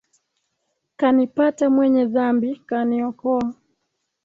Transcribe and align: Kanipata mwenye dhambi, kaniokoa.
Kanipata 0.99 1.69
mwenye 1.69 2.05
dhambi, 2.05 2.55
kaniokoa. 2.65 3.53